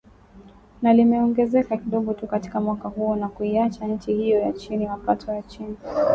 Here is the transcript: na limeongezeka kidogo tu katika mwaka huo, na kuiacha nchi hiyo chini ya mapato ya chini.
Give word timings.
na 0.81 0.93
limeongezeka 0.93 1.77
kidogo 1.77 2.13
tu 2.13 2.27
katika 2.27 2.61
mwaka 2.61 2.89
huo, 2.89 3.15
na 3.15 3.29
kuiacha 3.29 3.85
nchi 3.87 4.13
hiyo 4.13 4.51
chini 4.51 4.83
ya 4.85 4.91
mapato 4.91 5.31
ya 5.33 5.41
chini. 5.43 5.77